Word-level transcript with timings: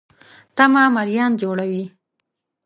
تمه 0.55 0.83
مریان 0.95 1.31
جوړوي. 1.41 1.85